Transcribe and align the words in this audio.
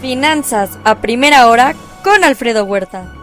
Finanzas 0.00 0.78
a 0.84 1.00
primera 1.00 1.48
hora 1.48 1.74
con 2.04 2.22
Alfredo 2.22 2.64
Huerta. 2.66 3.14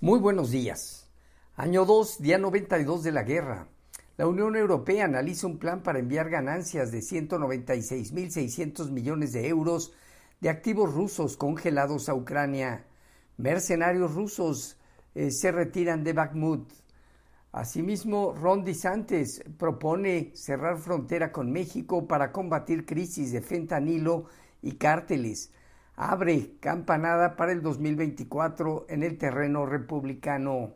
Muy 0.00 0.18
buenos 0.18 0.50
días. 0.50 1.08
Año 1.54 1.84
2, 1.84 2.20
día 2.20 2.38
92 2.38 3.04
de 3.04 3.12
la 3.12 3.22
guerra. 3.22 3.68
La 4.16 4.26
Unión 4.26 4.56
Europea 4.56 5.04
analiza 5.04 5.46
un 5.46 5.58
plan 5.58 5.84
para 5.84 6.00
enviar 6.00 6.30
ganancias 6.30 6.90
de 6.90 6.98
196.600 6.98 8.90
millones 8.90 9.32
de 9.32 9.46
euros 9.46 9.92
de 10.40 10.48
activos 10.48 10.92
rusos 10.92 11.36
congelados 11.36 12.08
a 12.08 12.14
Ucrania. 12.14 12.86
Mercenarios 13.36 14.14
rusos 14.14 14.78
eh, 15.14 15.30
se 15.30 15.52
retiran 15.52 16.02
de 16.02 16.12
Bakhmut. 16.12 16.68
Asimismo, 17.52 18.32
Ron 18.32 18.64
DeSantis 18.64 19.42
propone 19.58 20.30
cerrar 20.34 20.78
frontera 20.78 21.32
con 21.32 21.50
México 21.50 22.06
para 22.06 22.30
combatir 22.30 22.86
crisis 22.86 23.32
de 23.32 23.40
fentanilo 23.40 24.26
y 24.62 24.72
cárteles. 24.72 25.52
Abre 25.96 26.56
campanada 26.60 27.34
para 27.34 27.50
el 27.50 27.60
2024 27.60 28.86
en 28.88 29.02
el 29.02 29.18
terreno 29.18 29.66
republicano. 29.66 30.74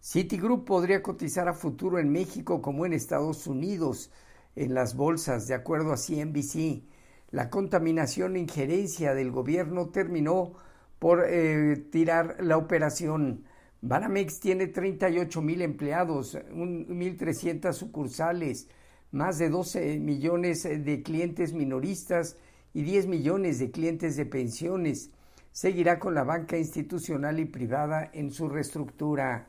Citigroup 0.00 0.64
podría 0.64 1.02
cotizar 1.02 1.48
a 1.48 1.54
futuro 1.54 1.98
en 1.98 2.10
México 2.10 2.62
como 2.62 2.86
en 2.86 2.94
Estados 2.94 3.46
Unidos 3.46 4.10
en 4.56 4.72
las 4.72 4.96
bolsas, 4.96 5.46
de 5.46 5.54
acuerdo 5.54 5.92
a 5.92 5.98
CNBC. 5.98 6.82
La 7.30 7.50
contaminación 7.50 8.36
e 8.36 8.40
injerencia 8.40 9.14
del 9.14 9.30
gobierno 9.30 9.90
terminó 9.90 10.54
por 10.98 11.26
eh, 11.28 11.76
tirar 11.92 12.38
la 12.40 12.56
operación. 12.56 13.44
Banamex 13.82 14.40
tiene 14.40 14.66
38 14.66 15.40
mil 15.40 15.62
empleados, 15.62 16.36
1.300 16.36 17.72
sucursales, 17.72 18.68
más 19.10 19.38
de 19.38 19.48
12 19.48 19.98
millones 19.98 20.64
de 20.64 21.02
clientes 21.02 21.54
minoristas 21.54 22.36
y 22.74 22.82
10 22.82 23.06
millones 23.06 23.58
de 23.58 23.70
clientes 23.70 24.16
de 24.16 24.26
pensiones. 24.26 25.10
Seguirá 25.52 25.98
con 25.98 26.14
la 26.14 26.24
banca 26.24 26.58
institucional 26.58 27.40
y 27.40 27.46
privada 27.46 28.10
en 28.12 28.30
su 28.30 28.50
reestructura. 28.50 29.48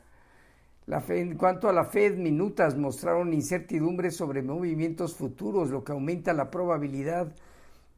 en 0.86 1.36
cuanto 1.36 1.68
a 1.68 1.74
la 1.74 1.84
Fed, 1.84 2.16
minutas 2.16 2.74
mostraron 2.74 3.34
incertidumbre 3.34 4.10
sobre 4.10 4.42
movimientos 4.42 5.14
futuros, 5.14 5.68
lo 5.68 5.84
que 5.84 5.92
aumenta 5.92 6.32
la 6.32 6.50
probabilidad 6.50 7.34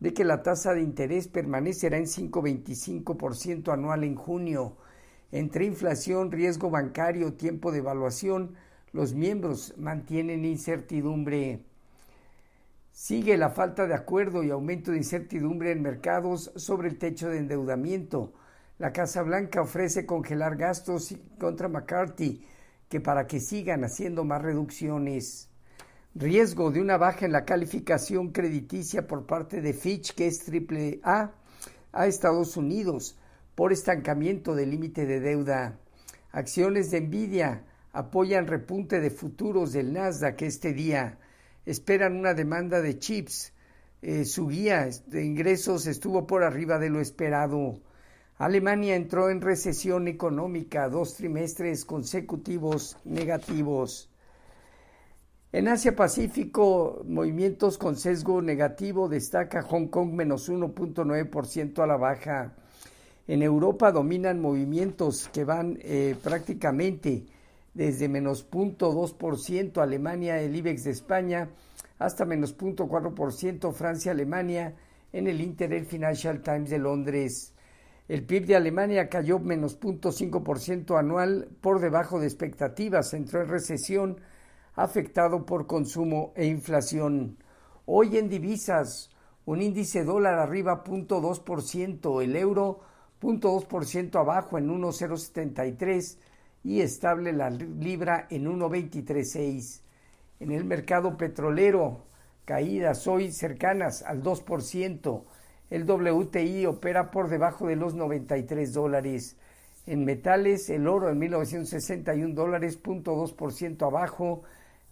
de 0.00 0.12
que 0.12 0.24
la 0.24 0.42
tasa 0.42 0.74
de 0.74 0.82
interés 0.82 1.28
permanecerá 1.28 1.96
en 1.96 2.06
5,25% 2.06 3.72
anual 3.72 4.02
en 4.02 4.16
junio 4.16 4.76
entre 5.32 5.64
inflación, 5.64 6.30
riesgo 6.30 6.70
bancario, 6.70 7.34
tiempo 7.34 7.72
de 7.72 7.78
evaluación, 7.78 8.54
los 8.92 9.14
miembros 9.14 9.74
mantienen 9.76 10.44
incertidumbre. 10.44 11.60
Sigue 12.92 13.36
la 13.36 13.50
falta 13.50 13.88
de 13.88 13.94
acuerdo 13.94 14.44
y 14.44 14.50
aumento 14.50 14.92
de 14.92 14.98
incertidumbre 14.98 15.72
en 15.72 15.82
mercados 15.82 16.52
sobre 16.54 16.88
el 16.88 16.98
techo 16.98 17.28
de 17.28 17.38
endeudamiento. 17.38 18.32
La 18.78 18.92
Casa 18.92 19.22
Blanca 19.22 19.62
ofrece 19.62 20.06
congelar 20.06 20.56
gastos 20.56 21.12
contra 21.40 21.68
McCarthy, 21.68 22.46
que 22.88 23.00
para 23.00 23.26
que 23.26 23.40
sigan 23.40 23.82
haciendo 23.82 24.22
más 24.24 24.42
reducciones. 24.42 25.50
Riesgo 26.14 26.70
de 26.70 26.80
una 26.80 26.96
baja 26.96 27.26
en 27.26 27.32
la 27.32 27.44
calificación 27.44 28.30
crediticia 28.30 29.08
por 29.08 29.26
parte 29.26 29.60
de 29.60 29.72
Fitch, 29.72 30.14
que 30.14 30.28
es 30.28 30.44
triple 30.44 31.00
A, 31.02 31.32
a 31.90 32.06
Estados 32.06 32.56
Unidos 32.56 33.18
por 33.54 33.72
estancamiento 33.72 34.54
del 34.54 34.70
límite 34.70 35.06
de 35.06 35.20
deuda. 35.20 35.78
Acciones 36.32 36.90
de 36.90 37.00
Nvidia 37.00 37.64
apoyan 37.92 38.46
repunte 38.46 39.00
de 39.00 39.10
futuros 39.10 39.72
del 39.72 39.92
Nasdaq 39.92 40.42
este 40.42 40.72
día. 40.72 41.18
Esperan 41.64 42.16
una 42.16 42.34
demanda 42.34 42.80
de 42.80 42.98
chips. 42.98 43.52
Eh, 44.02 44.24
su 44.24 44.48
guía 44.48 44.88
de 45.06 45.24
ingresos 45.24 45.86
estuvo 45.86 46.26
por 46.26 46.42
arriba 46.42 46.78
de 46.78 46.90
lo 46.90 47.00
esperado. 47.00 47.80
Alemania 48.36 48.96
entró 48.96 49.30
en 49.30 49.40
recesión 49.40 50.08
económica, 50.08 50.88
dos 50.88 51.14
trimestres 51.14 51.84
consecutivos 51.84 52.96
negativos. 53.04 54.10
En 55.52 55.68
Asia 55.68 55.94
Pacífico, 55.94 57.04
movimientos 57.06 57.78
con 57.78 57.94
sesgo 57.94 58.42
negativo, 58.42 59.08
destaca 59.08 59.62
Hong 59.62 59.86
Kong 59.86 60.12
menos 60.12 60.50
1.9% 60.50 61.78
a 61.80 61.86
la 61.86 61.96
baja. 61.96 62.56
En 63.26 63.42
Europa 63.42 63.90
dominan 63.90 64.40
movimientos 64.40 65.28
que 65.32 65.44
van 65.44 65.78
eh, 65.80 66.14
prácticamente 66.22 67.24
desde 67.72 68.08
menos 68.08 68.48
0.2% 68.50 69.82
Alemania, 69.82 70.40
el 70.40 70.54
IBEX 70.54 70.84
de 70.84 70.90
España, 70.90 71.48
hasta 71.98 72.24
menos 72.24 72.56
0.4% 72.56 73.72
Francia, 73.72 74.12
Alemania, 74.12 74.74
en 75.12 75.26
el 75.26 75.40
Inter 75.40 75.84
Financial 75.86 76.42
Times 76.42 76.70
de 76.70 76.78
Londres. 76.78 77.54
El 78.08 78.24
PIB 78.24 78.46
de 78.46 78.56
Alemania 78.56 79.08
cayó 79.08 79.38
menos 79.38 79.80
0.5% 79.80 80.98
anual 80.98 81.48
por 81.62 81.80
debajo 81.80 82.20
de 82.20 82.26
expectativas, 82.26 83.14
entró 83.14 83.40
en 83.40 83.48
recesión 83.48 84.20
afectado 84.74 85.46
por 85.46 85.66
consumo 85.66 86.32
e 86.36 86.44
inflación. 86.44 87.38
Hoy 87.86 88.18
en 88.18 88.28
divisas, 88.28 89.10
un 89.46 89.62
índice 89.62 90.04
dólar 90.04 90.38
arriba 90.38 90.84
0.2%, 90.84 92.22
el 92.22 92.36
euro 92.36 92.80
0.2% 93.24 94.20
abajo 94.20 94.58
en 94.58 94.68
1.073 94.68 96.18
y 96.62 96.80
estable 96.80 97.32
la 97.32 97.50
libra 97.50 98.26
en 98.30 98.46
1.236. 98.46 99.80
En 100.40 100.50
el 100.50 100.64
mercado 100.64 101.16
petrolero, 101.16 102.04
caídas 102.44 103.06
hoy 103.06 103.32
cercanas 103.32 104.02
al 104.02 104.22
2%. 104.22 105.22
El 105.70 105.90
WTI 105.90 106.66
opera 106.66 107.10
por 107.10 107.28
debajo 107.28 107.66
de 107.66 107.76
los 107.76 107.94
93 107.94 108.72
dólares. 108.72 109.36
En 109.86 110.04
metales, 110.04 110.70
el 110.70 110.86
oro 110.86 111.10
en 111.10 111.18
1961 111.18 112.34
dólares, 112.34 112.80
0.2% 112.82 113.86
abajo. 113.86 114.42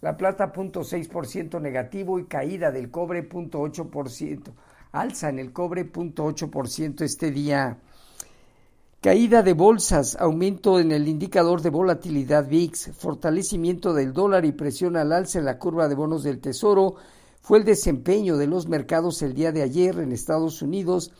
La 0.01 0.17
plata, 0.17 0.51
0.6% 0.51 1.61
negativo 1.61 2.19
y 2.19 2.25
caída 2.25 2.71
del 2.71 2.91
cobre, 2.91 3.27
0.8%. 3.27 4.51
Alza 4.91 5.29
en 5.29 5.39
el 5.39 5.53
cobre, 5.53 5.91
0.8% 5.91 7.01
este 7.01 7.31
día. 7.31 7.77
Caída 9.03 9.43
de 9.43 9.51
bolsas, 9.51 10.15
aumento 10.17 10.79
en 10.79 10.93
el 10.93 11.09
indicador 11.09 11.61
de 11.61 11.69
volatilidad 11.69 12.47
VIX, 12.47 12.91
fortalecimiento 12.95 13.93
del 13.93 14.13
dólar 14.13 14.45
y 14.45 14.53
presión 14.53 14.95
al 14.95 15.11
alza 15.11 15.39
en 15.39 15.43
la 15.43 15.59
curva 15.59 15.89
de 15.89 15.95
bonos 15.95 16.23
del 16.23 16.39
Tesoro 16.39 16.95
fue 17.41 17.57
el 17.57 17.65
desempeño 17.65 18.37
de 18.37 18.47
los 18.47 18.69
mercados 18.69 19.21
el 19.21 19.33
día 19.33 19.51
de 19.51 19.61
ayer 19.61 19.99
en 19.99 20.13
Estados 20.13 20.61
Unidos 20.61 21.11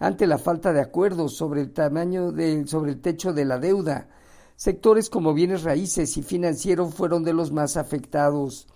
ante 0.00 0.26
la 0.26 0.38
falta 0.38 0.72
de 0.72 0.80
acuerdos 0.80 1.36
sobre 1.36 1.60
el 1.60 1.70
tamaño 1.70 2.32
sobre 2.66 2.90
el 2.90 3.00
techo 3.00 3.32
de 3.32 3.44
la 3.44 3.60
deuda. 3.60 4.08
Sectores 4.56 5.08
como 5.08 5.32
bienes 5.32 5.62
raíces 5.62 6.16
y 6.16 6.24
financieros 6.24 6.92
fueron 6.92 7.22
de 7.22 7.34
los 7.34 7.52
más 7.52 7.76
afectados. 7.76 8.66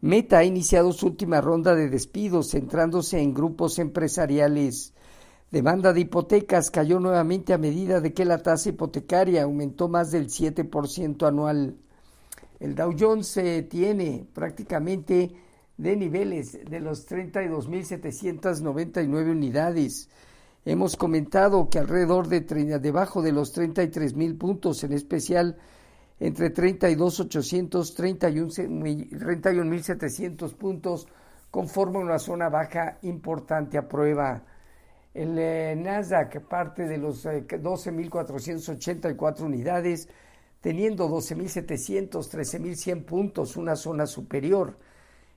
Meta 0.00 0.38
ha 0.38 0.44
iniciado 0.44 0.92
su 0.92 1.06
última 1.06 1.40
ronda 1.40 1.76
de 1.76 1.88
despidos 1.88 2.50
centrándose 2.50 3.20
en 3.20 3.32
grupos 3.32 3.78
empresariales. 3.78 4.91
Demanda 5.52 5.92
de 5.92 6.00
hipotecas 6.00 6.70
cayó 6.70 6.98
nuevamente 6.98 7.52
a 7.52 7.58
medida 7.58 8.00
de 8.00 8.14
que 8.14 8.24
la 8.24 8.38
tasa 8.38 8.70
hipotecaria 8.70 9.42
aumentó 9.42 9.86
más 9.86 10.10
del 10.10 10.28
7% 10.28 11.28
anual. 11.28 11.76
El 12.58 12.74
Dow 12.74 12.96
Jones 12.98 13.26
se 13.26 13.60
tiene 13.64 14.26
prácticamente 14.32 15.30
de 15.76 15.94
niveles 15.94 16.58
de 16.64 16.80
los 16.80 17.06
32.799 17.06 19.30
unidades. 19.30 20.08
Hemos 20.64 20.96
comentado 20.96 21.68
que 21.68 21.78
alrededor 21.78 22.28
de 22.28 22.40
debajo 22.78 23.20
de 23.20 23.32
los 23.32 23.54
33.000 23.54 24.38
puntos, 24.38 24.82
en 24.84 24.94
especial 24.94 25.58
entre 26.18 26.54
32.800 26.54 27.94
31.700 27.94 30.54
puntos, 30.54 31.06
conforma 31.50 31.98
una 31.98 32.18
zona 32.18 32.48
baja 32.48 32.96
importante 33.02 33.76
a 33.76 33.86
prueba. 33.86 34.46
El 35.14 35.38
eh, 35.38 35.74
Nasdaq 35.76 36.40
parte 36.48 36.86
de 36.86 36.96
los 36.96 37.26
12.484 37.26 39.40
eh, 39.40 39.42
unidades, 39.42 40.08
teniendo 40.60 41.08
12.700, 41.08 42.10
13.100 42.10 43.04
puntos, 43.04 43.56
una 43.56 43.76
zona 43.76 44.06
superior. 44.06 44.78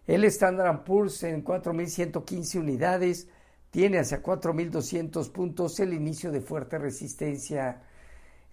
El 0.07 0.23
Standard 0.25 0.83
Poor's 0.83 1.23
en 1.23 1.43
4.115 1.43 2.59
unidades 2.59 3.27
tiene 3.71 3.99
hacia 3.99 4.23
4.200 4.23 5.31
puntos 5.31 5.79
el 5.79 5.93
inicio 5.93 6.31
de 6.31 6.41
fuerte 6.41 6.77
resistencia. 6.77 7.81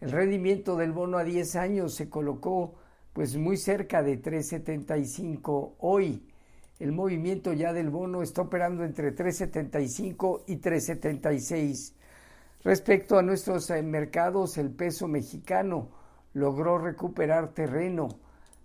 El 0.00 0.10
rendimiento 0.10 0.76
del 0.76 0.92
bono 0.92 1.18
a 1.18 1.24
10 1.24 1.56
años 1.56 1.94
se 1.94 2.08
colocó 2.08 2.74
pues 3.12 3.36
muy 3.36 3.58
cerca 3.58 4.02
de 4.02 4.20
3.75 4.20 5.74
hoy 5.78 6.31
el 6.82 6.90
movimiento 6.90 7.52
ya 7.52 7.72
del 7.72 7.90
bono 7.90 8.22
está 8.22 8.42
operando 8.42 8.82
entre 8.82 9.14
3.75 9.14 10.42
y 10.48 10.56
3.76. 10.56 11.92
Respecto 12.64 13.16
a 13.16 13.22
nuestros 13.22 13.70
eh, 13.70 13.80
mercados, 13.84 14.58
el 14.58 14.70
peso 14.70 15.06
mexicano 15.06 15.90
logró 16.34 16.78
recuperar 16.78 17.54
terreno. 17.54 18.08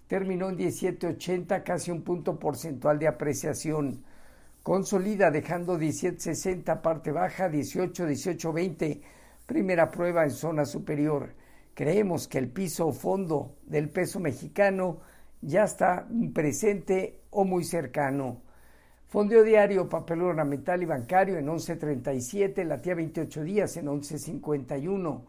Terminó 0.08 0.50
en 0.50 0.58
17.80, 0.58 1.62
casi 1.62 1.92
un 1.92 2.02
punto 2.02 2.40
porcentual 2.40 2.98
de 2.98 3.08
apreciación. 3.08 4.04
consolida 4.64 5.30
dejando 5.30 5.78
17.60 5.78 6.82
parte 6.82 7.12
baja, 7.12 7.50
18, 7.50 8.04
18, 8.08 8.52
20 8.52 9.02
primera 9.46 9.92
prueba 9.92 10.24
en 10.24 10.32
zona 10.32 10.66
superior. 10.66 11.36
Creemos 11.76 12.28
que 12.28 12.40
el 12.40 12.50
piso 12.50 12.92
fondo 12.92 13.58
del 13.68 13.90
peso 13.90 14.20
mexicano 14.20 15.02
ya 15.42 15.64
está 15.64 16.08
presente 16.34 17.22
o 17.30 17.46
muy 17.46 17.64
cercano. 17.64 18.42
Fondeo 19.08 19.44
diario, 19.44 19.88
papel 19.88 20.22
ornamental 20.22 20.84
y 20.84 20.86
bancario 20.86 21.38
en 21.38 21.48
11.37, 21.48 22.66
la 22.66 22.82
tía 22.82 22.96
28 22.96 23.44
días 23.44 23.78
en 23.78 23.86
11.51. 23.86 25.24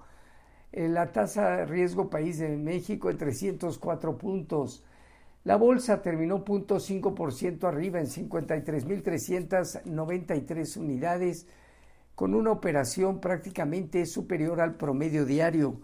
Eh, 0.72 0.88
la 0.88 1.12
tasa 1.12 1.58
de 1.58 1.66
riesgo 1.66 2.10
país 2.10 2.38
de 2.38 2.56
México 2.56 3.08
en 3.08 3.18
304 3.18 4.18
puntos. 4.18 4.82
La 5.44 5.54
bolsa 5.56 6.02
terminó 6.02 6.44
0.5% 6.44 7.68
arriba 7.68 8.00
en 8.00 8.06
53.393 8.06 10.76
unidades, 10.76 11.46
con 12.14 12.34
una 12.34 12.50
operación 12.50 13.20
prácticamente 13.20 14.04
superior 14.06 14.60
al 14.60 14.74
promedio 14.74 15.24
diario. 15.24 15.80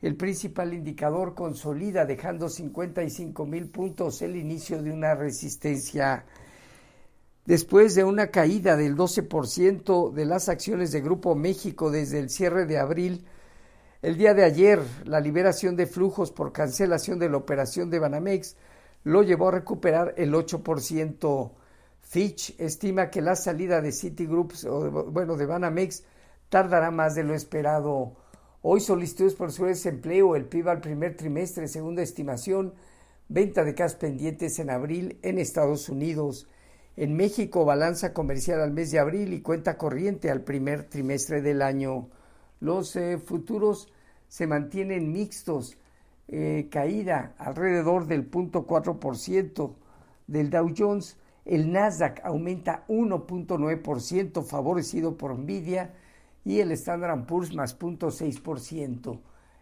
El 0.00 0.16
principal 0.16 0.74
indicador 0.74 1.34
consolida 1.34 2.06
dejando 2.06 2.48
55 2.48 3.46
mil 3.46 3.68
puntos 3.68 4.22
el 4.22 4.36
inicio 4.36 4.80
de 4.80 4.92
una 4.92 5.16
resistencia. 5.16 6.24
Después 7.44 7.96
de 7.96 8.04
una 8.04 8.28
caída 8.28 8.76
del 8.76 8.94
12% 8.94 10.12
de 10.12 10.24
las 10.24 10.48
acciones 10.48 10.92
de 10.92 11.00
Grupo 11.00 11.34
México 11.34 11.90
desde 11.90 12.20
el 12.20 12.30
cierre 12.30 12.66
de 12.66 12.78
abril, 12.78 13.24
el 14.00 14.16
día 14.16 14.34
de 14.34 14.44
ayer 14.44 14.80
la 15.04 15.18
liberación 15.18 15.74
de 15.74 15.86
flujos 15.86 16.30
por 16.30 16.52
cancelación 16.52 17.18
de 17.18 17.28
la 17.28 17.38
operación 17.38 17.90
de 17.90 17.98
Banamex 17.98 18.54
lo 19.02 19.22
llevó 19.24 19.48
a 19.48 19.52
recuperar 19.52 20.14
el 20.16 20.32
8%. 20.32 21.52
Fitch 22.02 22.54
estima 22.60 23.10
que 23.10 23.20
la 23.20 23.34
salida 23.34 23.80
de 23.80 23.90
Citigroup, 23.90 24.52
bueno, 25.10 25.36
de 25.36 25.46
Banamex, 25.46 26.04
tardará 26.48 26.92
más 26.92 27.16
de 27.16 27.24
lo 27.24 27.34
esperado. 27.34 28.27
Hoy 28.60 28.80
solicitudes 28.80 29.34
por 29.34 29.52
su 29.52 29.66
desempleo, 29.66 30.34
el 30.34 30.44
PIB 30.44 30.68
al 30.68 30.80
primer 30.80 31.16
trimestre, 31.16 31.68
segunda 31.68 32.02
estimación, 32.02 32.74
venta 33.28 33.62
de 33.62 33.76
casas 33.76 33.96
pendientes 33.98 34.58
en 34.58 34.68
abril 34.68 35.16
en 35.22 35.38
Estados 35.38 35.88
Unidos. 35.88 36.48
En 36.96 37.14
México, 37.14 37.64
balanza 37.64 38.12
comercial 38.12 38.60
al 38.60 38.72
mes 38.72 38.90
de 38.90 38.98
abril 38.98 39.32
y 39.32 39.42
cuenta 39.42 39.78
corriente 39.78 40.28
al 40.28 40.40
primer 40.40 40.82
trimestre 40.88 41.40
del 41.40 41.62
año. 41.62 42.08
Los 42.58 42.96
eh, 42.96 43.18
futuros 43.18 43.92
se 44.26 44.48
mantienen 44.48 45.12
mixtos. 45.12 45.78
Eh, 46.26 46.66
caída 46.68 47.34
alrededor 47.38 48.08
del 48.08 48.28
0.4% 48.28 49.74
del 50.26 50.50
Dow 50.50 50.74
Jones. 50.76 51.16
El 51.44 51.70
Nasdaq 51.70 52.22
aumenta 52.24 52.84
1.9%, 52.88 54.42
favorecido 54.42 55.16
por 55.16 55.38
Nvidia, 55.38 55.94
y 56.44 56.60
el 56.60 56.72
Standard 56.72 57.26
Poor's 57.26 57.54
más 57.54 57.78
0.6%. 57.78 59.20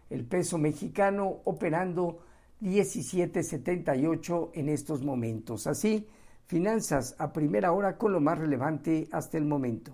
El 0.09 0.25
peso 0.25 0.57
mexicano 0.57 1.41
operando 1.43 2.19
17.78 2.61 4.51
en 4.53 4.69
estos 4.69 5.03
momentos. 5.03 5.67
Así, 5.67 6.07
finanzas 6.45 7.15
a 7.19 7.33
primera 7.33 7.71
hora 7.71 7.97
con 7.97 8.13
lo 8.13 8.21
más 8.21 8.37
relevante 8.37 9.07
hasta 9.11 9.37
el 9.37 9.45
momento. 9.45 9.93